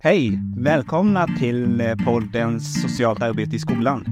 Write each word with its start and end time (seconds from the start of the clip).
Hej! 0.00 0.40
Välkomna 0.56 1.26
till 1.26 1.80
eh, 1.80 1.94
podden 2.04 2.60
Socialt 2.60 3.22
arbete 3.22 3.56
i 3.56 3.58
skolan. 3.58 4.04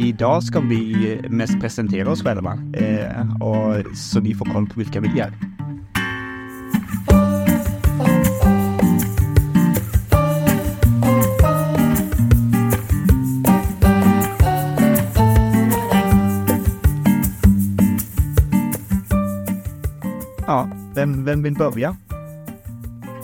Idag 0.00 0.42
ska 0.42 0.60
vi 0.60 1.12
eh, 1.12 1.30
mest 1.30 1.60
presentera 1.60 2.10
oss 2.10 2.22
själva, 2.22 2.58
eh, 2.72 3.42
och, 3.42 3.96
så 3.96 4.20
ni 4.20 4.34
får 4.34 4.44
koll 4.44 4.68
på 4.68 4.78
vilka 4.78 5.00
vi 5.00 5.20
är. 5.20 5.32
Ja, 20.46 20.68
vem, 20.94 21.24
vem 21.24 21.42
vill 21.42 21.54
börja? 21.54 21.96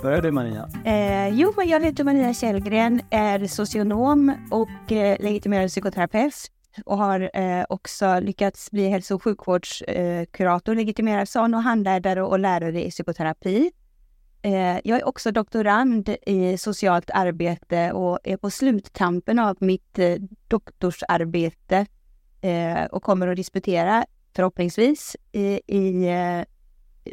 Börjar 0.04 0.22
du 0.22 0.30
Maria? 0.30 0.68
Eh, 0.84 1.28
jo, 1.28 1.52
men 1.56 1.68
jag 1.68 1.84
heter 1.84 2.04
Maria 2.04 2.34
Källgren, 2.34 3.00
är 3.10 3.46
socionom 3.46 4.32
och 4.50 4.92
eh, 4.92 5.16
legitimerad 5.20 5.68
psykoterapeut 5.68 6.34
och 6.84 6.98
har 6.98 7.30
eh, 7.34 7.64
också 7.68 8.20
lyckats 8.20 8.70
bli 8.70 8.88
hälso 8.88 9.14
och 9.14 9.22
sjukvårdskurator, 9.22 10.72
eh, 10.72 10.76
legitimerad 10.76 11.28
sån 11.28 11.54
och 11.54 11.62
handledare 11.62 12.22
och 12.22 12.38
lärare 12.38 12.84
i 12.84 12.90
psykoterapi. 12.90 13.70
Eh, 14.42 14.78
jag 14.84 15.00
är 15.00 15.08
också 15.08 15.32
doktorand 15.32 16.16
i 16.26 16.58
socialt 16.58 17.10
arbete 17.10 17.92
och 17.92 18.18
är 18.24 18.36
på 18.36 18.50
sluttampen 18.50 19.38
av 19.38 19.56
mitt 19.60 19.98
eh, 19.98 20.16
doktorsarbete 20.48 21.86
eh, 22.40 22.84
och 22.84 23.02
kommer 23.02 23.28
att 23.28 23.36
disputera 23.36 24.06
förhoppningsvis 24.36 25.16
i, 25.32 25.60
i 25.66 26.08
eh, 26.08 26.53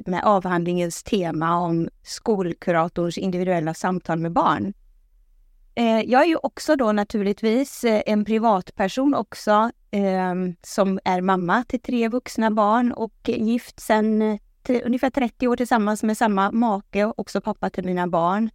med 0.05 0.23
avhandlingens 0.23 1.04
tema 1.04 1.58
om 1.58 1.90
skolkuratorns 2.04 3.18
individuella 3.18 3.73
samtal 3.73 4.20
med 4.20 4.31
barn. 4.31 4.73
Eh, 5.76 6.02
jag 6.02 6.22
är 6.22 6.26
ju 6.26 6.36
också 6.36 6.76
då 6.76 6.91
naturligtvis 6.91 7.83
eh, 7.83 8.02
en 8.06 8.25
privatperson 8.25 9.16
också 9.16 9.72
ehm, 9.92 10.56
som 10.61 11.00
är 11.06 11.22
mamma 11.22 11.64
till 11.64 11.81
tre 11.81 12.09
vuxna 12.09 12.52
barn 12.52 12.92
och 12.92 13.14
gift 13.25 13.80
sedan 13.80 14.22
eh, 14.22 14.81
ungefär 14.86 15.09
30 15.09 15.48
år 15.48 15.56
tillsammans 15.56 16.03
med 16.03 16.17
samma 16.17 16.52
make 16.52 17.05
och 17.05 17.20
också 17.20 17.42
pappa 17.42 17.70
till 17.70 17.86
mina 17.86 18.08
barn. 18.08 18.50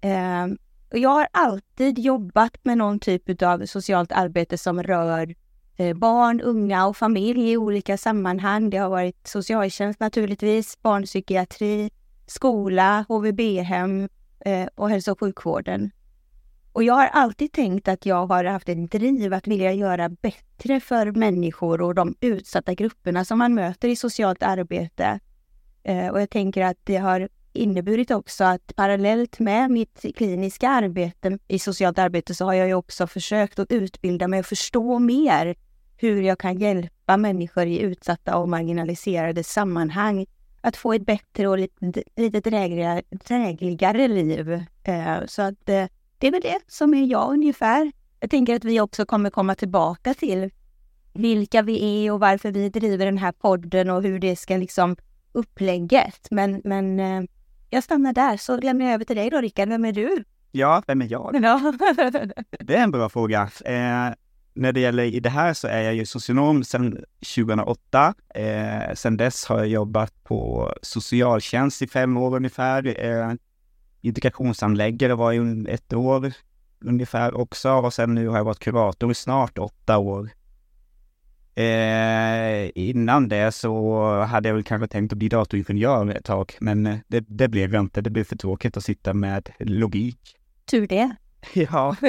Ehm, 0.00 0.58
jag 0.90 1.10
har 1.10 1.28
alltid 1.32 1.98
jobbat 1.98 2.56
med 2.62 2.78
någon 2.78 3.00
typ 3.00 3.42
av 3.42 3.66
socialt 3.66 4.12
arbete 4.12 4.58
som 4.58 4.82
rör 4.82 5.34
Eh, 5.76 5.96
barn, 5.96 6.40
unga 6.40 6.86
och 6.86 6.96
familj 6.96 7.50
i 7.50 7.56
olika 7.56 7.96
sammanhang. 7.96 8.70
Det 8.70 8.76
har 8.76 8.88
varit 8.88 9.26
socialtjänst 9.26 10.00
naturligtvis, 10.00 10.82
barnpsykiatri, 10.82 11.90
skola, 12.26 13.04
HVB-hem 13.08 14.08
eh, 14.40 14.68
och 14.74 14.90
hälso 14.90 15.12
och 15.12 15.20
sjukvården. 15.20 15.90
Och 16.72 16.82
jag 16.82 16.94
har 16.94 17.06
alltid 17.06 17.52
tänkt 17.52 17.88
att 17.88 18.06
jag 18.06 18.26
har 18.26 18.44
haft 18.44 18.68
ett 18.68 18.90
driv 18.90 19.34
att 19.34 19.46
vilja 19.46 19.72
göra 19.72 20.08
bättre 20.08 20.80
för 20.80 21.12
människor 21.12 21.80
och 21.80 21.94
de 21.94 22.14
utsatta 22.20 22.74
grupperna 22.74 23.24
som 23.24 23.38
man 23.38 23.54
möter 23.54 23.88
i 23.88 23.96
socialt 23.96 24.42
arbete. 24.42 25.20
Eh, 25.82 26.08
och 26.08 26.20
jag 26.20 26.30
tänker 26.30 26.62
att 26.62 26.78
det 26.84 26.96
har 26.96 27.28
inneburit 27.52 28.10
också 28.10 28.44
att 28.44 28.76
parallellt 28.76 29.38
med 29.38 29.70
mitt 29.70 30.04
kliniska 30.16 30.68
arbete 30.68 31.38
i 31.48 31.58
socialt 31.58 31.98
arbete 31.98 32.34
så 32.34 32.44
har 32.44 32.54
jag 32.54 32.68
ju 32.68 32.74
också 32.74 33.06
försökt 33.06 33.58
att 33.58 33.72
utbilda 33.72 34.28
mig 34.28 34.40
och 34.40 34.46
förstå 34.46 34.98
mer 34.98 35.54
hur 35.96 36.22
jag 36.22 36.38
kan 36.38 36.58
hjälpa 36.58 37.16
människor 37.16 37.66
i 37.66 37.80
utsatta 37.80 38.36
och 38.36 38.48
marginaliserade 38.48 39.44
sammanhang 39.44 40.26
att 40.60 40.76
få 40.76 40.92
ett 40.92 41.06
bättre 41.06 41.48
och 41.48 41.58
lite, 41.58 42.02
lite 42.16 42.40
drägligare, 42.40 43.02
drägligare 43.10 44.08
liv. 44.08 44.52
Eh, 44.84 45.16
så 45.26 45.42
att 45.42 45.68
eh, 45.68 45.84
det 46.18 46.26
är 46.26 46.30
väl 46.30 46.40
det 46.40 46.58
som 46.66 46.94
är 46.94 47.06
jag 47.06 47.32
ungefär. 47.32 47.92
Jag 48.20 48.30
tänker 48.30 48.56
att 48.56 48.64
vi 48.64 48.80
också 48.80 49.06
kommer 49.06 49.30
komma 49.30 49.54
tillbaka 49.54 50.14
till 50.14 50.50
vilka 51.12 51.62
vi 51.62 52.06
är 52.06 52.12
och 52.12 52.20
varför 52.20 52.50
vi 52.50 52.68
driver 52.68 53.06
den 53.06 53.18
här 53.18 53.32
podden 53.32 53.90
och 53.90 54.02
hur 54.02 54.18
det 54.18 54.36
ska 54.36 54.56
liksom 54.56 54.96
upplägget. 55.32 56.28
Men, 56.30 56.60
men 56.64 57.00
eh, 57.00 57.22
jag 57.70 57.84
stannar 57.84 58.12
där 58.12 58.36
så 58.36 58.56
lämnar 58.56 58.86
jag 58.86 58.94
över 58.94 59.04
till 59.04 59.16
dig 59.16 59.30
då 59.30 59.40
Rickard. 59.40 59.68
Vem 59.68 59.84
är 59.84 59.92
du? 59.92 60.24
Ja, 60.52 60.82
vem 60.86 61.02
är 61.02 61.12
jag? 61.12 61.42
det 62.58 62.76
är 62.76 62.82
en 62.82 62.90
bra 62.90 63.08
fråga. 63.08 63.50
Eh, 63.64 64.14
när 64.54 64.72
det 64.72 64.80
gäller 64.80 65.04
i 65.04 65.20
det 65.20 65.30
här 65.30 65.54
så 65.54 65.68
är 65.68 65.82
jag 65.82 65.94
ju 65.94 66.06
socionom 66.06 66.64
sedan 66.64 67.04
2008. 67.36 68.14
Eh, 68.34 68.94
sedan 68.94 69.16
dess 69.16 69.46
har 69.46 69.58
jag 69.58 69.68
jobbat 69.68 70.24
på 70.24 70.72
socialtjänst 70.82 71.82
i 71.82 71.86
fem 71.86 72.16
år 72.16 72.36
ungefär. 72.36 73.04
Eh, 73.06 73.32
integrationshandläggare 74.00 75.14
var 75.14 75.32
ju 75.32 75.66
ett 75.68 75.92
år 75.92 76.32
ungefär 76.80 77.34
också 77.34 77.72
och 77.72 77.94
sen 77.94 78.14
nu 78.14 78.28
har 78.28 78.36
jag 78.36 78.44
varit 78.44 78.58
kurator 78.58 79.10
i 79.10 79.14
snart 79.14 79.58
åtta 79.58 79.98
år. 79.98 80.30
Eh, 81.56 82.70
innan 82.74 83.28
det 83.28 83.52
så 83.52 84.02
hade 84.20 84.48
jag 84.48 84.54
väl 84.54 84.64
kanske 84.64 84.88
tänkt 84.88 85.12
att 85.12 85.18
bli 85.18 85.28
datoringenjör 85.28 86.10
ett 86.10 86.24
tag, 86.24 86.52
men 86.60 86.82
det, 87.08 87.20
det 87.28 87.48
blev 87.48 87.74
jag 87.74 87.80
inte. 87.80 88.00
Det 88.00 88.10
blev 88.10 88.24
för 88.24 88.36
tråkigt 88.36 88.76
att 88.76 88.84
sitta 88.84 89.14
med 89.14 89.50
logik. 89.58 90.36
Tur 90.70 90.86
det. 90.86 91.16
Ja. 91.54 91.96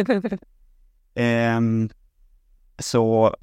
eh, 1.16 1.60
så 2.80 3.36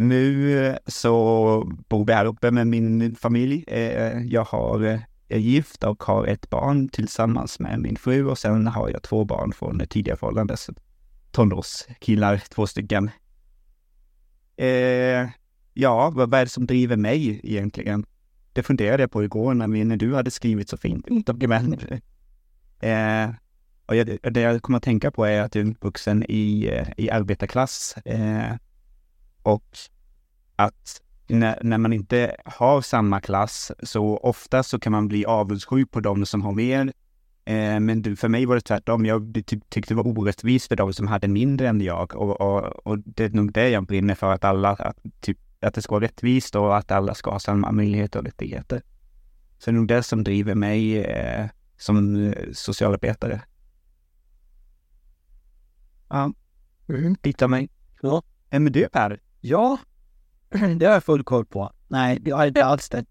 nu 0.00 0.58
eh, 0.66 0.76
så 0.86 1.72
bor 1.88 2.04
vi 2.04 2.12
här 2.12 2.24
uppe 2.24 2.50
med 2.50 2.66
min 2.66 3.14
familj. 3.14 3.64
Eh, 3.66 4.22
jag 4.22 4.44
har, 4.44 4.84
eh, 4.84 5.00
är 5.28 5.38
gift 5.38 5.84
och 5.84 6.02
har 6.02 6.26
ett 6.26 6.50
barn 6.50 6.88
tillsammans 6.88 7.58
med 7.58 7.80
min 7.80 7.96
fru 7.96 8.26
och 8.26 8.38
sen 8.38 8.66
har 8.66 8.88
jag 8.88 9.02
två 9.02 9.24
barn 9.24 9.52
från 9.52 9.82
tidigare 9.88 10.18
förhållanden. 10.18 10.56
Tonårskillar, 11.30 12.42
två 12.48 12.66
stycken. 12.66 13.10
Eh, 14.56 15.28
ja, 15.74 16.10
vad 16.10 16.34
är 16.34 16.44
det 16.44 16.48
som 16.50 16.66
driver 16.66 16.96
mig 16.96 17.40
egentligen? 17.42 18.06
Det 18.52 18.62
funderade 18.62 19.02
jag 19.02 19.10
på 19.10 19.24
igår 19.24 19.54
när, 19.54 19.66
när 19.66 19.96
du 19.96 20.14
hade 20.14 20.30
skrivit 20.30 20.68
så 20.68 20.76
fint 20.76 21.26
dokument. 21.26 21.84
Eh, 22.82 23.30
och 23.90 23.96
jag, 23.96 24.18
det 24.22 24.40
jag 24.40 24.62
kommer 24.62 24.76
att 24.76 24.82
tänka 24.82 25.10
på 25.10 25.24
är 25.24 25.40
att 25.40 25.54
jag 25.54 25.66
är 25.66 25.70
uppvuxen 25.70 26.24
i, 26.28 26.68
eh, 26.72 26.88
i 26.96 27.10
arbetarklass 27.10 27.96
eh, 28.04 28.56
och 29.42 29.78
att 30.56 31.02
när, 31.26 31.58
när, 31.62 31.78
man 31.78 31.92
inte 31.92 32.36
har 32.44 32.80
samma 32.80 33.20
klass 33.20 33.72
så 33.82 34.16
ofta 34.16 34.62
så 34.62 34.78
kan 34.78 34.92
man 34.92 35.08
bli 35.08 35.24
avundsjuk 35.24 35.90
på 35.90 36.00
de 36.00 36.26
som 36.26 36.42
har 36.42 36.52
mer. 36.52 36.92
Eh, 37.44 37.80
men 37.80 38.16
för 38.16 38.28
mig 38.28 38.46
var 38.46 38.54
det 38.54 38.60
tvärtom. 38.60 39.06
Jag 39.06 39.42
ty 39.46 39.60
tyckte 39.68 39.94
det 39.94 40.02
var 40.02 40.18
orättvist 40.18 40.68
för 40.68 40.76
de 40.76 40.92
som 40.92 41.06
hade 41.06 41.28
mindre 41.28 41.68
än 41.68 41.80
jag 41.80 42.16
och, 42.16 42.40
och, 42.40 42.86
och 42.86 42.98
det 42.98 43.24
är 43.24 43.30
nog 43.30 43.52
det 43.52 43.68
jag 43.68 43.86
brinner 43.86 44.14
för, 44.14 44.32
att 44.32 44.44
alla, 44.44 44.70
att, 44.70 44.96
typ, 45.20 45.38
att 45.60 45.74
det 45.74 45.82
ska 45.82 45.94
vara 45.94 46.04
rättvist 46.04 46.56
och 46.56 46.76
att 46.76 46.90
alla 46.90 47.14
ska 47.14 47.30
ha 47.30 47.38
samma 47.38 47.72
möjligheter 47.72 48.18
och 48.18 48.24
rättigheter. 48.24 48.82
Så 49.58 49.70
det 49.70 49.74
är 49.74 49.78
nog 49.78 49.88
det 49.88 50.02
som 50.02 50.24
driver 50.24 50.54
mig 50.54 50.98
eh, 51.04 51.46
som 51.76 52.26
eh, 52.26 52.32
socialarbetare. 52.52 53.40
Ja. 56.10 56.32
Mm. 56.88 57.16
Titta 57.16 57.48
mig. 57.48 57.70
Ja. 58.00 58.22
Per? 58.92 59.20
Ja, 59.40 59.78
det 60.76 60.86
har 60.86 60.92
jag 60.92 61.04
full 61.04 61.24
koll 61.24 61.46
på. 61.46 61.72
Nej, 61.88 62.18
det 62.20 62.30
har 62.30 62.38
jag 62.38 62.48
inte 62.48 62.64
alls 62.64 62.88
det. 62.88 63.04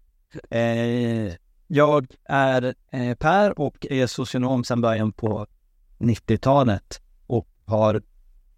Eh, 0.50 1.34
jag 1.66 2.06
är 2.24 2.74
eh, 2.92 3.14
Per 3.14 3.58
och 3.58 3.86
är 3.90 4.06
socionom 4.06 4.64
sedan 4.64 4.80
början 4.80 5.12
på 5.12 5.46
90-talet 5.98 7.02
och 7.26 7.48
har 7.64 8.02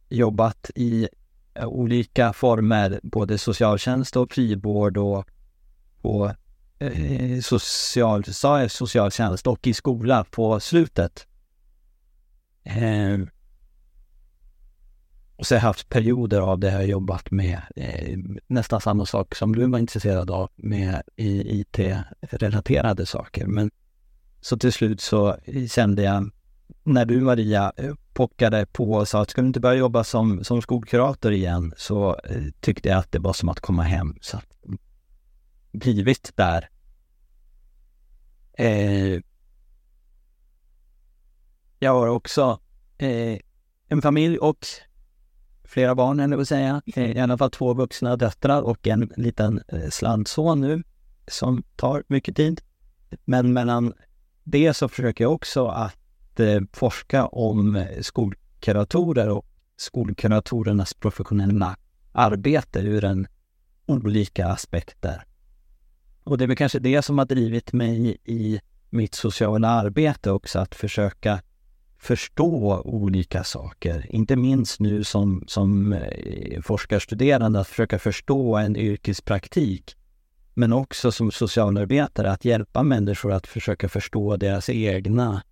jobbat 0.08 0.70
i 0.74 1.08
eh, 1.54 1.66
olika 1.66 2.32
former, 2.32 3.00
både 3.02 3.38
socialtjänst 3.38 4.16
och 4.16 4.32
frivård 4.32 4.96
och, 4.96 5.26
och 6.02 6.30
eh, 6.78 7.40
social, 7.40 8.24
socialtjänst 8.68 9.46
och 9.46 9.66
i 9.66 9.74
skola 9.74 10.24
på 10.30 10.60
slutet. 10.60 11.26
Och 15.42 15.46
så 15.46 15.54
har 15.54 15.56
jag 15.56 15.62
haft 15.62 15.88
perioder 15.88 16.40
av 16.40 16.58
det 16.58 16.66
jag 16.66 16.74
har 16.74 16.82
jobbat 16.82 17.30
med 17.30 17.60
eh, 17.76 18.18
nästan 18.46 18.80
samma 18.80 19.06
sak 19.06 19.34
som 19.34 19.54
du 19.54 19.66
var 19.66 19.78
intresserad 19.78 20.30
av 20.30 20.50
med 20.56 21.02
IT-relaterade 21.16 23.06
saker. 23.06 23.46
Men 23.46 23.70
så 24.40 24.58
till 24.58 24.72
slut 24.72 25.00
så 25.00 25.36
kände 25.70 26.02
jag 26.02 26.30
när 26.82 27.04
du 27.04 27.20
Maria 27.20 27.72
eh, 27.76 27.94
pockade 28.12 28.66
på 28.66 28.92
och 28.92 29.08
sa 29.08 29.22
att 29.22 29.30
ska 29.30 29.40
du 29.40 29.46
inte 29.46 29.60
börja 29.60 29.78
jobba 29.78 30.04
som, 30.04 30.44
som 30.44 30.62
skolkurator 30.62 31.32
igen 31.32 31.74
så 31.76 32.20
eh, 32.24 32.42
tyckte 32.60 32.88
jag 32.88 32.98
att 32.98 33.12
det 33.12 33.18
var 33.18 33.32
som 33.32 33.48
att 33.48 33.60
komma 33.60 33.82
hem. 33.82 34.16
Så 34.20 34.36
att, 34.36 34.56
blivit 35.72 36.32
där. 36.34 36.68
Eh, 38.52 39.20
jag 41.78 41.92
har 41.92 42.08
också 42.08 42.60
eh, 42.98 43.38
en 43.88 44.02
familj 44.02 44.38
och 44.38 44.66
flera 45.72 45.94
barn, 45.94 46.20
eller 46.20 46.36
vill 46.36 46.46
säga. 46.46 46.82
I 46.86 47.18
alla 47.18 47.38
fall 47.38 47.50
två 47.50 47.74
vuxna 47.74 48.16
döttrar 48.16 48.62
och 48.62 48.86
en 48.86 49.12
liten 49.16 49.62
eh, 49.68 49.90
slantson 49.90 50.60
nu 50.60 50.82
som 51.26 51.62
tar 51.76 52.04
mycket 52.06 52.36
tid. 52.36 52.60
Men 53.24 53.52
mellan 53.52 53.92
det 54.44 54.74
så 54.74 54.88
försöker 54.88 55.24
jag 55.24 55.32
också 55.32 55.66
att 55.66 55.96
att 56.32 56.40
eh, 56.40 56.60
forska 56.72 57.26
om 57.26 57.76
eh, 57.76 58.00
skolkuratorer 58.00 59.28
och 59.28 59.46
skolkuratorernas 59.76 60.94
professionella 60.94 61.76
arbete 62.12 62.80
ur 62.80 63.04
en 63.04 63.26
olika 63.86 64.46
aspekter. 64.46 65.24
Och 66.24 66.38
det 66.38 66.44
är 66.44 66.48
väl 66.48 66.56
kanske 66.56 66.78
det 66.78 67.02
som 67.02 67.18
har 67.18 67.24
drivit 67.24 67.72
mig 67.72 68.16
i 68.24 68.60
mitt 68.90 69.14
sociala 69.14 69.68
arbete 69.68 70.30
också, 70.30 70.58
att 70.58 70.74
försöka 70.74 71.42
förstå 72.02 72.82
olika 72.84 73.44
saker. 73.44 74.06
Inte 74.08 74.36
minst 74.36 74.80
nu 74.80 75.04
som, 75.04 75.44
som 75.46 75.92
eh, 75.92 76.60
forskarstuderande, 76.62 77.60
att 77.60 77.68
försöka 77.68 77.98
förstå 77.98 78.56
en 78.56 78.76
yrkespraktik. 78.76 79.96
Men 80.54 80.72
också 80.72 81.12
som 81.12 81.30
socialarbetare, 81.30 82.30
att 82.30 82.44
hjälpa 82.44 82.82
människor 82.82 83.32
att 83.32 83.46
försöka 83.46 83.88
förstå 83.88 84.36
deras 84.36 84.68
egna 84.68 85.42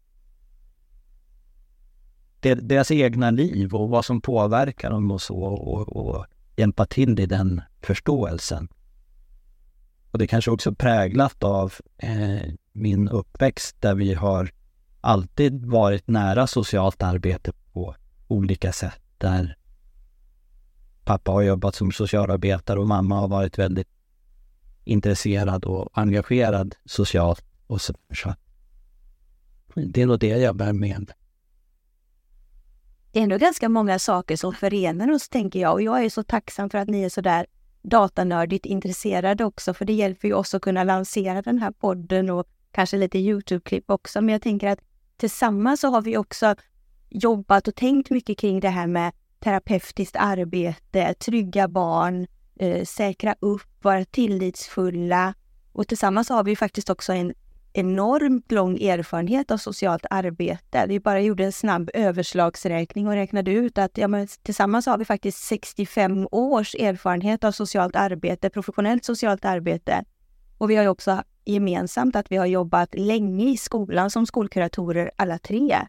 deras 2.40 2.90
egna 2.90 3.30
liv 3.30 3.74
och 3.74 3.88
vad 3.88 4.04
som 4.04 4.20
påverkar 4.20 4.90
dem 4.90 5.10
och 5.10 5.22
så 5.22 5.42
och, 5.42 5.96
och 5.96 6.26
hjälpa 6.56 6.86
till 6.86 7.20
i 7.20 7.26
den 7.26 7.62
förståelsen. 7.82 8.68
Och 10.10 10.18
det 10.18 10.26
kanske 10.26 10.50
också 10.50 10.74
präglat 10.74 11.42
av 11.42 11.74
eh, 11.98 12.52
min 12.72 13.08
uppväxt 13.08 13.76
där 13.80 13.94
vi 13.94 14.14
har 14.14 14.50
alltid 15.00 15.66
varit 15.66 16.08
nära 16.08 16.46
socialt 16.46 17.02
arbete 17.02 17.52
på 17.72 17.94
olika 18.28 18.72
sätt. 18.72 19.00
Där 19.18 19.56
pappa 21.04 21.30
har 21.30 21.42
jobbat 21.42 21.74
som 21.74 21.92
socialarbetare 21.92 22.80
och 22.80 22.88
mamma 22.88 23.20
har 23.20 23.28
varit 23.28 23.58
väldigt 23.58 23.88
intresserad 24.84 25.64
och 25.64 25.88
engagerad 25.92 26.74
socialt 26.84 27.44
och 27.66 27.80
så. 27.80 27.94
så. 28.14 28.34
Det 29.74 30.02
är 30.02 30.06
nog 30.06 30.18
det 30.18 30.26
jag 30.26 30.56
bär 30.56 30.72
med 30.72 31.12
Det 33.12 33.18
är 33.18 33.22
ändå 33.22 33.38
ganska 33.38 33.68
många 33.68 33.98
saker 33.98 34.36
som 34.36 34.52
förenar 34.54 35.10
oss, 35.10 35.28
tänker 35.28 35.60
jag. 35.60 35.72
Och 35.72 35.82
jag 35.82 36.04
är 36.04 36.10
så 36.10 36.22
tacksam 36.22 36.70
för 36.70 36.78
att 36.78 36.88
ni 36.88 37.02
är 37.02 37.08
så 37.08 37.20
där 37.20 37.46
datanördigt 37.82 38.66
intresserade 38.66 39.44
också, 39.44 39.74
för 39.74 39.84
det 39.84 39.92
hjälper 39.92 40.28
ju 40.28 40.34
oss 40.34 40.54
att 40.54 40.62
kunna 40.62 40.84
lansera 40.84 41.42
den 41.42 41.58
här 41.58 41.70
podden 41.70 42.30
och 42.30 42.46
kanske 42.72 42.96
lite 42.96 43.18
Youtube-klipp 43.18 43.90
också. 43.90 44.20
Men 44.20 44.32
jag 44.32 44.42
tänker 44.42 44.68
att 44.68 44.80
tillsammans 45.20 45.80
så 45.80 45.88
har 45.88 46.02
vi 46.02 46.16
också 46.16 46.54
jobbat 47.08 47.68
och 47.68 47.74
tänkt 47.74 48.10
mycket 48.10 48.38
kring 48.38 48.60
det 48.60 48.68
här 48.68 48.86
med 48.86 49.12
terapeutiskt 49.40 50.16
arbete, 50.16 51.14
trygga 51.14 51.68
barn, 51.68 52.26
eh, 52.60 52.84
säkra 52.84 53.34
upp, 53.40 53.62
vara 53.82 54.04
tillitsfulla. 54.04 55.34
Och 55.72 55.88
tillsammans 55.88 56.28
har 56.28 56.44
vi 56.44 56.56
faktiskt 56.56 56.90
också 56.90 57.12
en 57.12 57.34
enormt 57.72 58.52
lång 58.52 58.82
erfarenhet 58.82 59.50
av 59.50 59.56
socialt 59.56 60.06
arbete. 60.10 60.84
Vi 60.88 61.00
bara 61.00 61.20
gjorde 61.20 61.44
en 61.44 61.52
snabb 61.52 61.90
överslagsräkning 61.94 63.06
och 63.06 63.12
räknade 63.12 63.50
ut 63.50 63.78
att 63.78 63.98
ja, 63.98 64.08
men 64.08 64.28
tillsammans 64.42 64.86
har 64.86 64.98
vi 64.98 65.04
faktiskt 65.04 65.38
65 65.38 66.28
års 66.30 66.74
erfarenhet 66.74 67.44
av 67.44 67.52
socialt 67.52 67.96
arbete, 67.96 68.50
professionellt 68.50 69.04
socialt 69.04 69.44
arbete. 69.44 70.04
Och 70.58 70.70
vi 70.70 70.76
har 70.76 70.86
också 70.86 71.22
gemensamt 71.50 72.16
att 72.16 72.32
vi 72.32 72.36
har 72.36 72.46
jobbat 72.46 72.94
länge 72.94 73.50
i 73.50 73.56
skolan 73.56 74.10
som 74.10 74.26
skolkuratorer 74.26 75.10
alla 75.16 75.38
tre. 75.38 75.86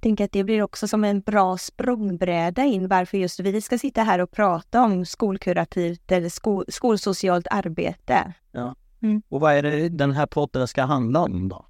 Tänker 0.00 0.24
att 0.24 0.32
det 0.32 0.44
blir 0.44 0.62
också 0.62 0.88
som 0.88 1.04
en 1.04 1.20
bra 1.20 1.58
språngbräda 1.58 2.64
in 2.64 2.88
varför 2.88 3.18
just 3.18 3.40
vi 3.40 3.60
ska 3.60 3.78
sitta 3.78 4.02
här 4.02 4.18
och 4.18 4.30
prata 4.30 4.82
om 4.82 5.06
skolkurativt 5.06 6.12
eller 6.12 6.28
skol, 6.28 6.64
skolsocialt 6.68 7.46
arbete. 7.50 8.32
Ja. 8.52 8.74
Mm. 9.02 9.22
Och 9.28 9.40
vad 9.40 9.54
är 9.54 9.62
det 9.62 9.88
den 9.88 10.12
här 10.12 10.26
podden 10.26 10.68
ska 10.68 10.84
handla 10.84 11.20
om 11.20 11.48
då? 11.48 11.66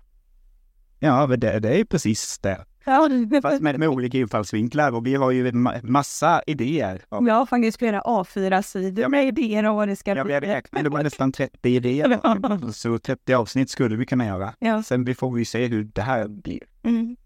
Ja, 0.99 1.27
det, 1.27 1.61
det 1.61 1.81
är 1.81 1.85
precis 1.85 2.39
det. 2.39 2.65
Ja. 2.87 3.09
Fast 3.43 3.63
med, 3.63 3.79
med 3.79 3.89
olika 3.89 4.19
infallsvinklar 4.19 4.93
och 4.93 5.07
vi 5.07 5.15
har 5.15 5.31
ju 5.31 5.53
massa 5.83 6.43
idéer. 6.47 7.03
Jag 7.11 7.35
har 7.35 7.47
faktiskt 7.47 7.79
flera 7.79 8.01
A4-sidor 8.01 9.03
ja, 9.03 9.09
med 9.09 9.29
idéer 9.29 9.65
om 9.65 9.77
vad 9.77 9.89
det 9.89 9.97
ska 9.97 10.17
ja, 10.17 10.25
bli. 10.25 10.35
Ja, 10.35 10.41
vi 10.41 10.47
räknade 10.47 10.91
med 10.91 11.05
nästan 11.05 11.33
30 11.33 11.69
idéer. 11.69 12.21
Ja. 12.23 12.73
Så 12.73 12.99
30 12.99 13.35
avsnitt 13.35 13.71
skulle 13.71 13.97
vi 13.97 14.07
kunna 14.07 14.27
göra. 14.27 14.55
Ja. 14.59 14.83
Sen 14.83 15.15
får 15.15 15.31
vi 15.31 15.45
se 15.45 15.67
hur 15.67 15.85
det 15.85 16.03
här 16.03 16.29
blir. 16.29 16.63
Mm. 16.83 17.17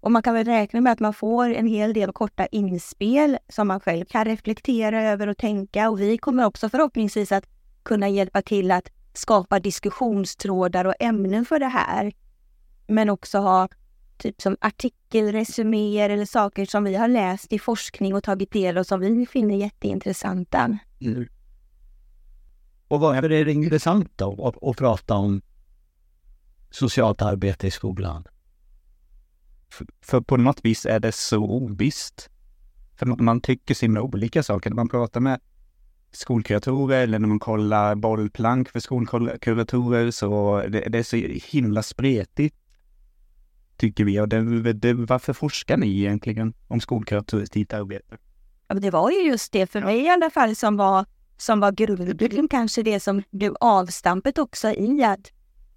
Och 0.00 0.12
man 0.12 0.22
kan 0.22 0.34
väl 0.34 0.44
räkna 0.44 0.80
med 0.80 0.92
att 0.92 1.00
man 1.00 1.14
får 1.14 1.54
en 1.54 1.66
hel 1.66 1.92
del 1.92 2.12
korta 2.12 2.46
inspel 2.46 3.38
som 3.48 3.68
man 3.68 3.80
själv 3.80 4.04
kan 4.04 4.24
reflektera 4.24 5.02
över 5.02 5.26
och 5.26 5.38
tänka. 5.38 5.90
Och 5.90 6.00
vi 6.00 6.18
kommer 6.18 6.44
också 6.44 6.68
förhoppningsvis 6.68 7.32
att 7.32 7.44
kunna 7.82 8.08
hjälpa 8.08 8.42
till 8.42 8.70
att 8.70 8.88
skapa 9.14 9.60
diskussionstrådar 9.60 10.84
och 10.84 10.94
ämnen 11.00 11.44
för 11.44 11.58
det 11.58 11.66
här. 11.66 12.12
Men 12.86 13.10
också 13.10 13.38
ha 13.38 13.68
typ 14.22 14.42
som 14.42 14.56
artikelresuméer 14.60 16.10
eller 16.10 16.24
saker 16.24 16.66
som 16.66 16.84
vi 16.84 16.94
har 16.94 17.08
läst 17.08 17.52
i 17.52 17.58
forskning 17.58 18.14
och 18.14 18.24
tagit 18.24 18.52
del 18.52 18.78
av 18.78 18.84
som 18.84 19.00
vi 19.00 19.26
finner 19.26 19.56
jätteintressanta. 19.56 20.78
Mm. 21.00 21.28
Och 22.88 23.00
varför 23.00 23.32
är 23.32 23.44
det 23.44 23.52
intressant 23.52 24.12
då 24.16 24.46
att, 24.46 24.68
att 24.68 24.76
prata 24.76 25.14
om 25.14 25.42
socialt 26.70 27.22
arbete 27.22 27.66
i 27.66 27.70
skolan? 27.70 28.24
För, 29.70 29.86
för, 30.00 30.20
på 30.20 30.36
något 30.36 30.64
vis 30.64 30.86
är 30.86 31.00
det 31.00 31.12
så 31.12 31.38
ovisst. 31.38 32.28
För 32.96 33.06
man 33.06 33.40
tycker 33.40 33.74
så 33.74 33.84
himla 33.84 34.02
olika 34.02 34.42
saker. 34.42 34.70
När 34.70 34.76
man 34.76 34.88
pratar 34.88 35.20
med 35.20 35.40
skolkuratorer 36.12 37.02
eller 37.02 37.18
när 37.18 37.28
man 37.28 37.38
kollar 37.38 37.94
bollplank 37.94 38.68
för 38.68 38.80
skolkuratorer 38.80 40.10
så 40.10 40.62
det, 40.68 40.80
det 40.88 40.98
är 40.98 41.02
så 41.02 41.16
himla 41.56 41.82
spretigt 41.82 42.61
tycker 43.76 44.04
vi. 44.04 44.20
Och 44.20 44.28
det, 44.28 44.72
det, 44.72 44.94
varför 44.94 45.32
forskar 45.32 45.76
ni 45.76 45.98
egentligen 45.98 46.54
om 46.68 46.80
skolkuratoriskt 46.80 47.72
arbete? 47.72 48.16
Ja, 48.68 48.74
det 48.74 48.90
var 48.90 49.10
ju 49.10 49.22
just 49.22 49.52
det 49.52 49.66
för 49.66 49.80
mig 49.80 50.00
i 50.00 50.08
alla 50.08 50.30
fall 50.30 50.56
som 50.56 50.76
var, 50.76 51.06
som 51.36 51.60
var 51.60 51.72
grunden, 51.72 52.48
kanske 52.48 52.82
det 52.82 53.00
som 53.00 53.22
blev 53.30 53.56
avstampet 53.60 54.38
också 54.38 54.68
i 54.68 55.04
att, 55.04 55.32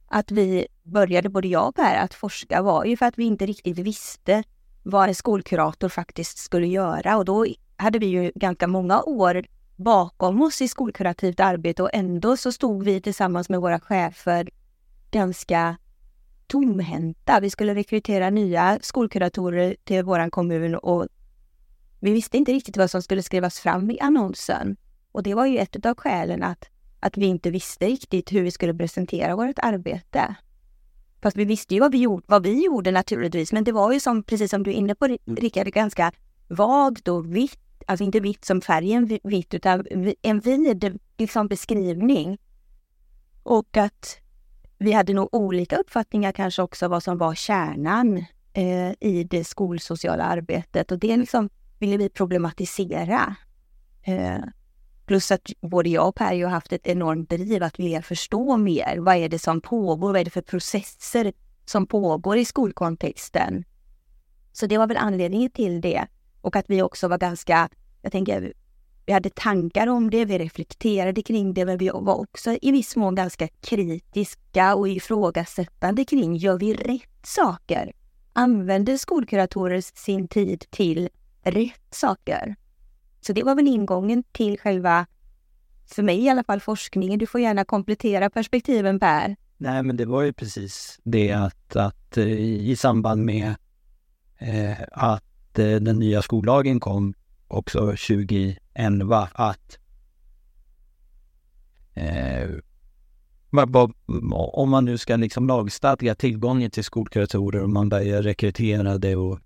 att 0.08 0.32
vi 0.32 0.68
började, 0.84 1.30
både 1.30 1.48
jag 1.48 1.68
och 1.68 1.76
Per, 1.76 1.96
att 1.96 2.14
forska 2.14 2.62
var 2.62 2.86
ju 2.86 2.98
för 2.98 3.06
att 3.06 3.18
vi 3.18 3.24
inte 3.24 3.46
riktigt 3.46 3.80
visste 3.80 4.44
vad 4.84 5.08
en 5.08 5.16
skolkurator 5.16 5.90
faktiskt 5.90 6.38
skulle 6.38 6.68
göra 6.68 7.18
och 7.18 7.26
då 7.26 7.46
hade 7.78 8.00
vi 8.00 8.06
ju 8.06 8.32
ganska 8.36 8.68
många 8.68 9.02
år 9.02 9.46
bakom 9.76 10.42
oss 10.42 10.62
i 10.62 10.68
skolkurativt 10.68 11.40
arbete 11.40 11.84
och 11.84 11.90
ändå 11.94 12.38
så 12.38 12.52
stod 12.52 12.84
vi 12.84 13.02
tillsammans 13.02 13.50
med 13.50 13.62
våra 13.62 13.80
chefer 13.80 14.50
ganska 15.12 15.78
tomhänta. 16.56 17.40
Vi 17.40 17.50
skulle 17.50 17.76
rekrytera 17.76 18.30
nya 18.30 18.80
skolkuratorer 18.82 19.76
till 19.84 20.04
vår 20.04 20.30
kommun 20.30 20.76
och 20.76 21.08
vi 22.00 22.12
visste 22.14 22.38
inte 22.38 22.52
riktigt 22.52 22.78
vad 22.78 22.92
som 22.92 23.02
skulle 23.02 23.24
skrivas 23.24 23.60
fram 23.60 23.92
i 23.92 24.00
annonsen. 24.00 24.78
Och 25.12 25.24
det 25.24 25.34
var 25.34 25.46
ju 25.46 25.58
ett 25.58 25.86
av 25.86 25.96
skälen 25.96 26.44
att, 26.44 26.70
att 27.00 27.18
vi 27.18 27.26
inte 27.26 27.52
visste 27.52 27.86
riktigt 27.86 28.34
hur 28.34 28.42
vi 28.44 28.52
skulle 28.52 28.74
presentera 28.74 29.36
vårt 29.36 29.60
arbete. 29.60 30.36
Fast 31.22 31.38
vi 31.38 31.46
visste 31.46 31.74
ju 31.74 31.80
vad 31.80 31.92
vi, 31.92 31.98
gjorde, 31.98 32.24
vad 32.28 32.44
vi 32.44 32.66
gjorde 32.66 32.92
naturligtvis, 32.92 33.52
men 33.54 33.64
det 33.64 33.72
var 33.72 33.94
ju 33.94 34.00
som, 34.00 34.24
precis 34.24 34.52
som 34.52 34.64
du 34.64 34.72
är 34.72 34.76
inne 34.76 34.96
på 34.96 35.06
mm. 35.06 35.18
Rickard, 35.26 35.68
ganska 35.68 36.12
vagt 36.48 37.08
och 37.08 37.36
vitt. 37.36 37.60
Alltså 37.88 38.04
inte 38.04 38.20
vitt 38.20 38.46
som 38.46 38.62
färgen 38.62 39.20
vitt, 39.24 39.54
utan 39.54 39.86
en 40.22 40.40
vid 40.40 41.00
liksom, 41.18 41.48
beskrivning. 41.48 42.38
Och 43.44 43.78
att 43.78 44.25
vi 44.78 44.92
hade 44.92 45.14
nog 45.14 45.30
olika 45.32 45.78
uppfattningar 45.78 46.32
kanske 46.32 46.62
också 46.62 46.88
vad 46.88 47.04
som 47.04 47.18
var 47.18 47.36
kärnan 47.36 48.26
eh, 48.54 48.92
i 49.00 49.28
det 49.30 49.44
skolsociala 49.44 50.24
arbetet 50.24 50.92
och 50.92 51.00
det 51.00 51.18
liksom 51.18 51.50
ville 51.80 51.98
vi 51.98 52.10
problematisera. 52.10 53.36
Eh, 54.04 54.40
plus 55.06 55.32
att 55.32 55.52
både 55.62 55.90
jag 55.90 56.08
och 56.08 56.16
Per 56.16 56.44
har 56.44 56.50
haft 56.50 56.74
ett 56.74 56.88
enormt 56.88 57.30
driv 57.30 57.64
att 57.64 57.80
vilja 57.80 58.02
förstå 58.02 58.58
mer. 58.58 58.98
Vad 58.98 59.16
är 59.16 59.30
det 59.30 59.40
som 59.40 59.62
pågår? 59.62 60.08
Vad 60.08 60.22
är 60.22 60.26
det 60.26 60.32
för 60.32 60.42
processer 60.42 61.34
som 61.66 61.88
pågår 61.88 62.38
i 62.38 62.46
skolkontexten? 62.46 63.64
Så 64.52 64.68
det 64.68 64.78
var 64.78 64.88
väl 64.88 64.98
anledningen 64.98 65.52
till 65.52 65.82
det. 65.82 66.08
Och 66.42 66.56
att 66.56 66.66
vi 66.68 66.82
också 66.82 67.08
var 67.08 67.18
ganska, 67.18 67.70
jag 68.02 68.12
tänker, 68.12 68.54
vi 69.06 69.14
hade 69.14 69.30
tankar 69.30 69.88
om 69.88 70.10
det, 70.10 70.26
vi 70.26 70.38
reflekterade 70.38 71.22
kring 71.22 71.54
det, 71.54 71.66
men 71.66 71.78
vi 71.78 71.90
var 71.90 72.16
också 72.16 72.58
i 72.62 72.72
viss 72.72 72.96
mån 72.96 73.16
ganska 73.16 73.48
kritiska 73.48 74.76
och 74.76 74.90
ifrågasättande 74.90 76.06
kring, 76.06 76.36
gör 76.36 76.58
vi 76.58 76.74
rätt 76.74 77.26
saker? 77.26 77.92
Använder 78.34 78.98
skolkuratorer 78.98 79.82
sin 79.82 80.28
tid 80.28 80.66
till 80.70 81.10
rätt 81.44 81.88
saker? 81.92 82.56
Så 83.22 83.34
det 83.34 83.44
var 83.44 83.56
väl 83.56 83.68
ingången 83.68 84.24
till 84.24 84.60
själva, 84.60 85.06
för 85.86 86.04
mig 86.04 86.20
i 86.20 86.30
alla 86.30 86.44
fall, 86.44 86.60
forskningen. 86.60 87.20
Du 87.20 87.28
får 87.28 87.42
gärna 87.42 87.66
komplettera 87.66 88.30
perspektiven 88.30 89.00
Per. 89.00 89.36
Nej, 89.58 89.84
men 89.84 89.98
det 89.98 90.06
var 90.06 90.22
ju 90.22 90.34
precis 90.34 91.00
det 91.04 91.32
att, 91.32 91.76
att 91.76 92.18
eh, 92.18 92.28
i 92.70 92.76
samband 92.76 93.26
med 93.26 93.56
eh, 94.38 94.82
att 94.92 95.60
eh, 95.60 95.76
den 95.76 96.00
nya 96.00 96.22
skollagen 96.22 96.80
kom 96.80 97.14
också 97.48 97.96
2011 98.76 99.30
att 99.34 99.80
eh, 101.94 102.50
vad- 103.50 103.70
vad- 103.70 103.92
om 104.54 104.70
man 104.70 104.86
nu 104.86 104.98
ska 104.98 105.16
liksom 105.16 105.48
lagstadga 105.48 106.16
tillgången 106.16 106.72
till 106.72 106.84
skolkuratorer 106.84 107.64
och 107.64 107.70
man 107.70 107.90
börjar 107.90 108.22
rekrytera 108.22 108.98
det 108.98 109.16
och, 109.16 109.40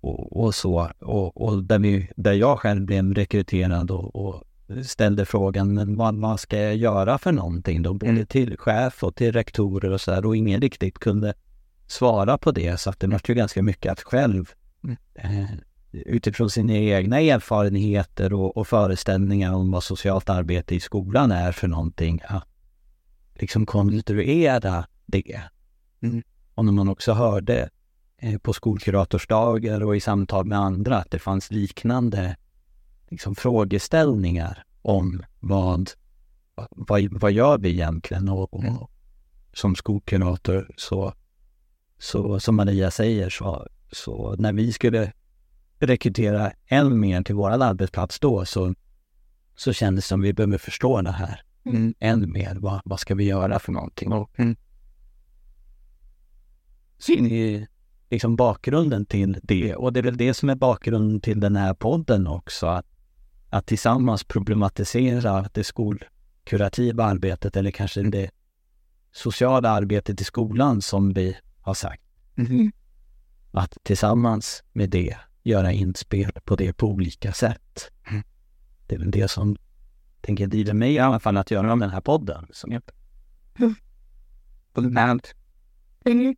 och, 0.00 0.42
och 0.44 0.54
så. 0.54 0.90
Och, 0.98 1.40
och 1.42 1.64
där, 1.64 1.78
vi, 1.78 2.08
där 2.16 2.32
jag 2.32 2.58
själv 2.58 2.84
blev 2.86 3.14
rekryterad 3.14 3.90
och, 3.90 4.16
och 4.26 4.42
ställde 4.84 5.24
frågan, 5.26 5.74
men 5.74 5.96
vad, 5.96 6.14
vad 6.16 6.40
ska 6.40 6.58
jag 6.58 6.76
göra 6.76 7.18
för 7.18 7.32
någonting 7.32 7.82
då? 7.82 7.94
Både 7.94 8.24
till 8.26 8.56
chef 8.58 9.04
och 9.04 9.14
till 9.14 9.32
rektorer 9.32 9.90
och 9.90 10.00
så 10.00 10.10
där 10.10 10.26
och 10.26 10.36
ingen 10.36 10.60
riktigt 10.60 10.98
kunde 10.98 11.34
svara 11.86 12.38
på 12.38 12.52
det 12.52 12.80
så 12.80 12.90
att 12.90 13.00
det 13.00 13.06
var 13.06 13.20
ju 13.28 13.34
ganska 13.34 13.62
mycket 13.62 13.92
att 13.92 14.00
själv 14.02 14.52
Mm. 14.84 14.96
eh, 15.14 15.46
utifrån 15.92 16.50
sina 16.50 16.72
egna 16.72 17.20
erfarenheter 17.20 18.32
och, 18.32 18.56
och 18.56 18.68
föreställningar 18.68 19.54
om 19.54 19.70
vad 19.70 19.84
socialt 19.84 20.30
arbete 20.30 20.74
i 20.74 20.80
skolan 20.80 21.32
är 21.32 21.52
för 21.52 21.68
någonting, 21.68 22.20
att 22.28 22.44
liksom 23.34 23.66
konstruera 23.66 24.86
det. 25.06 25.42
Mm. 26.02 26.22
Och 26.54 26.64
när 26.64 26.72
man 26.72 26.88
också 26.88 27.12
hörde 27.12 27.70
eh, 28.18 28.38
på 28.38 28.52
skolkuratorsdagar 28.52 29.82
och 29.82 29.96
i 29.96 30.00
samtal 30.00 30.46
med 30.46 30.58
andra 30.58 30.98
att 30.98 31.10
det 31.10 31.18
fanns 31.18 31.50
liknande 31.50 32.36
liksom, 33.08 33.34
frågeställningar 33.34 34.64
om 34.82 35.22
vad, 35.40 35.90
vad, 36.70 37.20
vad 37.20 37.32
gör 37.32 37.58
vi 37.58 37.70
egentligen? 37.70 38.28
Och, 38.28 38.54
och 38.54 38.64
Mm. 38.64 38.76
som 39.52 39.76
skolkurator 39.76 40.70
så, 40.76 41.14
så 41.98 42.40
som 42.40 42.56
Maria 42.56 42.90
säger 42.90 43.30
så, 43.30 43.66
så 43.92 44.36
när 44.38 44.52
vi 44.52 44.72
skulle 44.72 45.12
rekrytera 45.82 46.52
än 46.66 47.00
mer 47.00 47.22
till 47.22 47.34
vår 47.34 47.50
arbetsplats 47.50 48.20
då 48.20 48.44
så, 48.44 48.74
så 49.56 49.72
kändes 49.72 50.04
det 50.04 50.08
som 50.08 50.20
vi 50.20 50.32
behöver 50.32 50.58
förstå 50.58 51.02
det 51.02 51.10
här 51.12 51.42
Mm. 51.64 51.94
än 51.98 52.32
mer. 52.32 52.56
Vad, 52.60 52.80
vad 52.84 53.00
ska 53.00 53.14
vi 53.14 53.24
göra 53.24 53.58
för 53.58 53.72
någonting? 53.72 54.12
Och 54.12 54.38
Mm. 54.38 54.56
så 56.98 57.12
det 57.12 57.54
är 57.54 57.66
liksom 58.10 58.36
bakgrunden 58.36 59.06
till 59.06 59.38
det. 59.42 59.74
Och 59.74 59.92
det 59.92 60.00
är 60.00 60.04
väl 60.04 60.16
det 60.16 60.34
som 60.34 60.50
är 60.50 60.54
bakgrunden 60.54 61.20
till 61.20 61.40
den 61.40 61.56
här 61.56 61.74
podden 61.74 62.26
också. 62.26 62.66
Att, 62.66 62.86
att 63.50 63.66
tillsammans 63.66 64.24
problematisera 64.24 65.48
det 65.52 65.64
skolkurativa 65.64 67.04
arbetet 67.04 67.56
eller 67.56 67.70
kanske 67.70 68.02
det 68.02 68.30
sociala 69.12 69.70
arbetet 69.70 70.20
i 70.20 70.24
skolan 70.24 70.82
som 70.82 71.12
vi 71.12 71.36
har 71.60 71.74
sagt. 71.74 72.02
Mm. 72.36 72.72
Att 73.50 73.78
tillsammans 73.82 74.62
med 74.72 74.90
det 74.90 75.16
göra 75.42 75.72
inspel 75.72 76.32
på 76.44 76.56
det 76.56 76.72
på 76.72 76.86
olika 76.86 77.32
sätt. 77.32 77.90
Mm. 78.10 78.22
Det 78.86 78.94
är 78.94 78.98
väl 78.98 79.10
det 79.10 79.28
som 79.28 79.56
tänker 80.20 80.46
driver 80.46 80.72
mig 80.72 80.92
i 80.92 80.98
alla 80.98 81.20
fall 81.20 81.36
att 81.36 81.50
göra 81.50 81.76
den 81.76 81.90
här 81.90 82.00
podden. 82.00 82.46
Med. 84.74 85.28
Mm. 86.04 86.34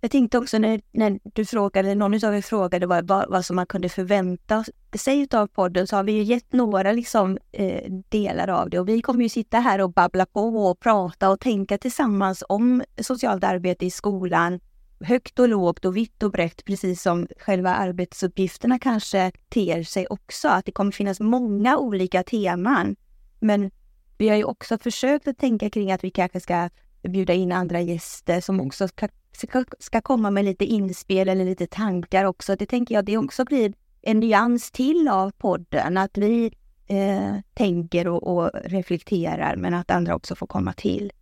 Jag 0.00 0.10
tänkte 0.10 0.38
också 0.38 0.58
när, 0.58 0.80
när 0.92 1.20
du 1.22 1.44
frågade, 1.44 1.94
någon 1.94 2.24
av 2.24 2.34
er 2.34 2.40
frågade 2.40 2.86
vad, 2.86 3.08
vad, 3.08 3.30
vad 3.30 3.44
som 3.44 3.56
man 3.56 3.66
kunde 3.66 3.88
förvänta 3.88 4.64
sig 4.96 5.28
av 5.32 5.46
podden 5.46 5.86
så 5.86 5.96
har 5.96 6.04
vi 6.04 6.12
ju 6.12 6.22
gett 6.22 6.52
några 6.52 6.92
liksom, 6.92 7.38
eh, 7.52 7.92
delar 8.08 8.48
av 8.48 8.70
det 8.70 8.80
och 8.80 8.88
vi 8.88 9.02
kommer 9.02 9.22
ju 9.22 9.28
sitta 9.28 9.58
här 9.58 9.80
och 9.80 9.92
babbla 9.92 10.26
på 10.26 10.66
och 10.70 10.80
prata 10.80 11.30
och 11.30 11.40
tänka 11.40 11.78
tillsammans 11.78 12.44
om 12.48 12.82
socialt 13.00 13.44
arbete 13.44 13.86
i 13.86 13.90
skolan. 13.90 14.60
Högt 15.04 15.38
och 15.38 15.48
lågt 15.48 15.84
och 15.84 15.96
vitt 15.96 16.22
och 16.22 16.30
brett, 16.30 16.64
precis 16.64 17.02
som 17.02 17.26
själva 17.38 17.74
arbetsuppgifterna 17.74 18.78
kanske 18.78 19.32
ter 19.48 19.82
sig 19.82 20.06
också. 20.06 20.48
Att 20.48 20.64
det 20.64 20.72
kommer 20.72 20.92
finnas 20.92 21.20
många 21.20 21.78
olika 21.78 22.22
teman. 22.22 22.96
Men 23.40 23.70
vi 24.18 24.28
har 24.28 24.36
ju 24.36 24.44
också 24.44 24.78
försökt 24.78 25.28
att 25.28 25.38
tänka 25.38 25.70
kring 25.70 25.92
att 25.92 26.04
vi 26.04 26.10
kanske 26.10 26.40
ska 26.40 26.68
bjuda 27.02 27.32
in 27.32 27.52
andra 27.52 27.80
gäster 27.80 28.40
som 28.40 28.60
också 28.60 28.88
ska, 28.88 29.08
ska, 29.32 29.64
ska 29.78 30.00
komma 30.00 30.30
med 30.30 30.44
lite 30.44 30.64
inspel 30.64 31.28
eller 31.28 31.44
lite 31.44 31.66
tankar 31.66 32.24
också. 32.24 32.56
Det 32.56 32.66
tänker 32.66 32.94
jag 32.94 33.04
det 33.04 33.16
också 33.16 33.44
blir 33.44 33.74
en 34.02 34.20
nyans 34.20 34.70
till 34.70 35.08
av 35.08 35.30
podden, 35.30 35.96
att 35.96 36.18
vi 36.18 36.54
eh, 36.86 37.34
tänker 37.54 38.08
och, 38.08 38.22
och 38.22 38.50
reflekterar 38.64 39.56
men 39.56 39.74
att 39.74 39.90
andra 39.90 40.14
också 40.14 40.34
får 40.34 40.46
komma 40.46 40.72
till. 40.72 41.12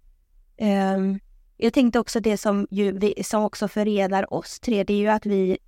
Ehm, 0.56 1.20
jag 1.62 1.72
tänkte 1.72 1.98
också 1.98 2.20
det 2.20 2.36
som, 2.36 2.66
ju, 2.70 2.92
det, 2.92 3.26
som 3.26 3.44
också 3.44 3.68
förenar 3.68 4.34
oss 4.34 4.60
tre, 4.60 4.84
det 4.84 4.92
är 4.92 4.98
ju 4.98 5.08
att 5.08 5.26
vi 5.26 5.58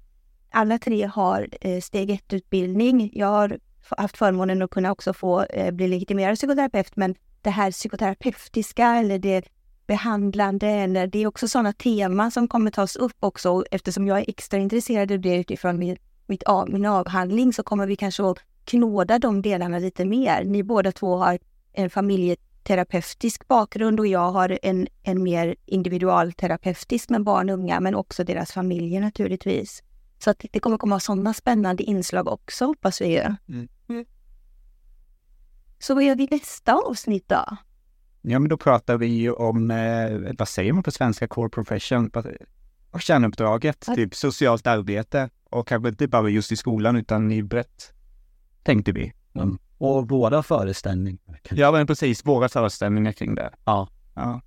alla 0.51 0.79
tre 0.79 1.05
har 1.07 1.49
eh, 1.61 1.81
steg 1.81 2.11
ett-utbildning. 2.11 3.11
Jag 3.15 3.27
har 3.27 3.59
haft 3.89 4.17
förmånen 4.17 4.63
att 4.63 4.71
kunna 4.71 4.93
också 4.93 5.13
få 5.13 5.43
eh, 5.43 5.71
bli 5.71 5.89
legitimerad 5.89 6.37
psykoterapeut, 6.37 6.97
men 6.97 7.15
det 7.43 7.51
här 7.51 7.71
psykoterapeutiska 7.71 8.87
eller 8.87 9.19
det 9.19 9.45
behandlande 9.87 10.69
eller 10.69 11.07
det 11.07 11.19
är 11.19 11.27
också 11.27 11.49
sådana 11.49 11.73
teman 11.73 12.31
som 12.31 12.49
kommer 12.49 12.71
tas 12.71 12.97
upp 12.97 13.17
också. 13.21 13.65
Eftersom 13.71 14.07
jag 14.07 14.19
är 14.19 14.25
extra 14.29 14.59
intresserad 14.59 15.13
av 15.13 15.21
det 15.21 15.37
utifrån 15.37 15.79
min, 15.79 15.97
mitt, 16.27 16.43
av- 16.43 16.71
min 16.71 16.87
avhandling 16.87 17.53
så 17.53 17.63
kommer 17.63 17.87
vi 17.87 17.97
kanske 17.97 18.23
att 18.25 18.39
knåda 18.65 19.19
de 19.19 19.43
delarna 19.43 19.79
lite 19.79 20.05
mer. 20.05 20.45
Ni 20.45 20.63
båda 20.63 20.93
två 20.93 21.17
har 21.17 21.39
en 21.73 21.91
familje 21.91 22.37
familjeterapeutisk 22.63 23.49
bakgrund 23.49 24.01
och 24.01 24.07
jag 24.07 24.33
har 24.33 24.59
en, 24.63 24.89
en 25.03 25.23
mer 25.23 25.57
individualterapeutisk 25.67 27.11
med 27.11 27.25
barn 27.25 27.51
och 27.51 27.55
unga 27.59 27.81
men 27.81 27.95
också 27.95 28.25
deras 28.25 28.53
familjer 28.53 29.01
naturligtvis. 29.01 29.83
Så 30.19 30.31
att 30.31 30.45
det 30.53 30.61
kommer 30.61 30.79
komma 30.79 31.01
sådana 31.01 31.35
spännande 31.35 31.83
inslag 31.83 32.29
också 32.29 32.65
hoppas 32.67 33.01
vi. 33.01 33.19
Mm. 33.19 33.69
Mm. 33.89 34.05
Så 35.79 35.95
vad 35.95 36.05
gör 36.05 36.17
vi 36.17 36.29
nästa 36.31 36.75
avsnitt 36.75 37.29
då? 37.29 37.45
Ja, 38.23 38.39
men 38.39 38.49
då 38.49 38.57
pratar 38.57 38.99
vi 38.99 39.07
ju 39.07 39.33
om, 39.33 39.71
eh, 39.71 40.35
vad 40.39 40.49
säger 40.49 40.73
man 40.73 40.83
på 40.83 40.91
svenska, 40.91 41.29
core 41.29 41.49
profession, 41.49 42.11
och 42.91 43.01
kärnuppdraget, 43.01 43.89
Att- 43.89 43.95
typ 43.95 44.15
socialt 44.15 44.67
arbete 44.67 45.31
och 45.51 45.69
kanske 45.69 45.89
inte 45.89 46.09
bara 46.09 46.29
just 46.29 46.53
i 46.53 46.57
skolan 46.57 46.97
utan 46.97 47.33
i 47.33 47.43
brett, 47.43 47.93
tänkte 48.63 48.93
vi. 48.93 49.13
Mm. 49.35 49.59
Och 49.83 50.09
våra 50.09 50.43
föreställningar. 50.43 51.41
Ja, 51.51 51.73
men 51.73 51.87
precis, 51.87 52.27
våra 52.27 52.49
föreställningar 52.49 53.13
kring 53.13 53.35
det. 53.35 53.51
Ja. 53.65 53.89
Ja. 54.15 54.41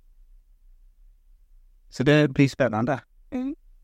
Så 1.88 2.02
det 2.02 2.28
blir 2.30 2.48
spännande. 2.48 3.00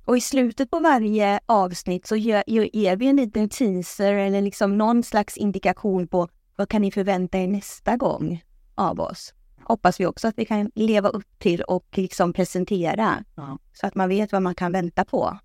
Och 0.04 0.16
i 0.16 0.20
slutet 0.20 0.70
på 0.70 0.80
varje 0.80 1.40
avsnitt 1.46 2.06
så 2.06 2.16
ger, 2.16 2.44
ger 2.76 2.96
vi 2.96 3.06
en 3.06 3.16
liten 3.16 3.48
teaser 3.48 4.12
eller 4.14 4.42
liksom 4.42 4.78
någon 4.78 5.02
slags 5.02 5.36
indikation 5.36 6.08
på 6.08 6.28
vad 6.56 6.68
kan 6.68 6.82
ni 6.82 6.90
förvänta 6.90 7.38
er 7.38 7.48
nästa 7.48 7.96
gång 7.96 8.44
av 8.74 9.00
oss. 9.00 9.34
Hoppas 9.64 10.00
vi 10.00 10.06
också 10.06 10.28
att 10.28 10.38
vi 10.38 10.44
kan 10.44 10.70
leva 10.74 11.08
upp 11.08 11.38
till 11.38 11.62
och 11.62 11.86
liksom 11.92 12.32
presentera 12.32 13.24
Ja. 13.34 13.58
så 13.72 13.86
att 13.86 13.94
man 13.94 14.08
vet 14.08 14.32
vad 14.32 14.42
man 14.42 14.54
kan 14.54 14.72
vänta 14.72 15.04
på. 15.04 15.38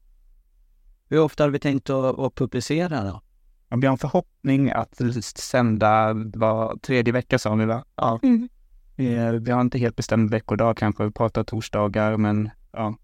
Hur 1.09 1.19
ofta 1.19 1.43
har 1.43 1.49
vi 1.49 1.59
tänkt 1.59 1.89
att, 1.89 2.19
att 2.19 2.35
publicera 2.35 3.03
då? 3.03 3.21
Vi 3.69 3.87
har 3.87 3.91
en 3.91 3.97
förhoppning 3.97 4.71
att 4.71 5.01
sända 5.35 6.13
var 6.13 6.77
tredje 6.77 7.13
vecka 7.13 7.39
sa 7.39 7.55
vi 7.55 7.65
va? 7.65 7.85
Ja. 7.95 8.19
Mm. 8.23 8.49
Vi, 8.95 9.39
vi 9.39 9.51
har 9.51 9.61
inte 9.61 9.79
helt 9.79 9.95
bestämt 9.95 10.31
veckodag 10.31 10.77
kanske, 10.77 11.03
vi 11.03 11.11
pratar 11.11 11.43
torsdagar 11.43 12.17
men 12.17 12.49
ja. 12.71 12.95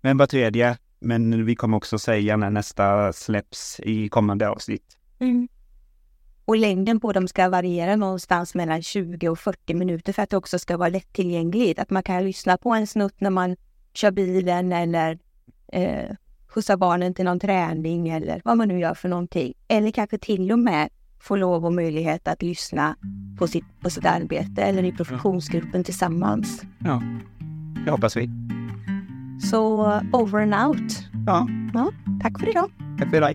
Men 0.00 0.16
var 0.16 0.26
tredje. 0.26 0.78
Men 1.00 1.44
vi 1.44 1.56
kommer 1.56 1.76
också 1.76 1.98
säga 1.98 2.36
när 2.36 2.50
nästa 2.50 3.12
släpps 3.12 3.80
i 3.80 4.08
kommande 4.08 4.48
avsnitt. 4.48 4.98
Mm. 5.18 5.48
Och 6.44 6.56
längden 6.56 7.00
på 7.00 7.12
dem 7.12 7.28
ska 7.28 7.48
variera 7.48 7.96
någonstans 7.96 8.54
mellan 8.54 8.82
20 8.82 9.28
och 9.28 9.38
40 9.38 9.74
minuter 9.74 10.12
för 10.12 10.22
att 10.22 10.30
det 10.30 10.36
också 10.36 10.58
ska 10.58 10.76
vara 10.76 10.88
lättillgängligt. 10.88 11.78
Att 11.78 11.90
man 11.90 12.02
kan 12.02 12.24
lyssna 12.24 12.56
på 12.56 12.70
en 12.70 12.86
snutt 12.86 13.20
när 13.20 13.30
man 13.30 13.56
kör 13.92 14.10
bilen 14.10 14.72
eller 14.72 15.18
eh, 15.72 16.10
skjutsar 16.50 16.76
barnen 16.76 17.14
till 17.14 17.24
någon 17.24 17.40
träning 17.40 18.08
eller 18.08 18.40
vad 18.44 18.56
man 18.56 18.68
nu 18.68 18.78
gör 18.78 18.94
för 18.94 19.08
någonting. 19.08 19.52
Eller 19.68 19.90
kanske 19.90 20.18
till 20.18 20.52
och 20.52 20.58
med 20.58 20.88
få 21.20 21.36
lov 21.36 21.64
och 21.66 21.72
möjlighet 21.72 22.28
att 22.28 22.42
lyssna 22.42 22.96
på 23.38 23.46
sitt, 23.46 23.64
på 23.80 23.90
sitt 23.90 24.06
arbete 24.06 24.62
eller 24.62 24.82
i 24.84 24.92
professionsgruppen 24.92 25.84
tillsammans. 25.84 26.62
Ja, 26.78 27.02
det 27.84 27.90
hoppas 27.90 28.16
vi. 28.16 28.30
Så 29.50 29.76
over 30.12 30.40
and 30.42 30.54
out. 30.68 30.92
Ja, 31.26 31.48
Tack 32.22 32.40
för 32.40 32.48
idag. 32.50 32.70
tack 32.98 33.10
för 33.10 33.16
idag. 33.16 33.34